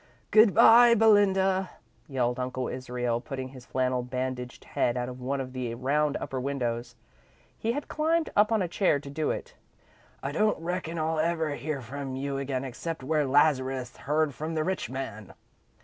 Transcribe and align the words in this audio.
"Good 0.31 0.55
bye, 0.55 0.95
Belinda," 0.95 1.69
yelled 2.07 2.39
Uncle 2.39 2.67
Israel, 2.67 3.21
putting 3.21 3.49
his 3.49 3.67
flannel 3.67 4.01
bandaged 4.01 4.63
head 4.65 4.97
out 4.97 5.09
of 5.09 5.19
one 5.21 5.39
of 5.39 5.53
the 5.53 5.75
round 5.75 6.17
upper 6.17 6.41
windows. 6.41 6.95
He 7.55 7.73
had 7.73 7.87
climbed 7.87 8.31
up 8.35 8.51
on 8.51 8.63
a 8.63 8.67
chair 8.67 8.99
to 8.99 9.11
do 9.11 9.29
it. 9.29 9.53
"I 10.23 10.31
don't 10.31 10.57
reckon 10.57 10.97
I'll 10.97 11.19
ever 11.19 11.51
hear 11.51 11.81
from 11.83 12.15
you 12.15 12.39
again 12.39 12.63
exceptin' 12.63 13.07
where 13.07 13.27
Lazarus 13.27 13.95
heard 13.97 14.33
from 14.33 14.55
the 14.55 14.63
rich 14.63 14.89
man!" 14.89 15.35